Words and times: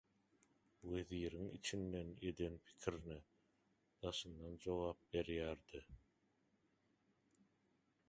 weziriň 0.91 1.49
içinden 1.57 2.13
eden 2.31 2.57
pikirine 2.69 3.19
daşyndan 4.03 4.59
jogap 4.67 5.07
berýär-de 5.15 5.87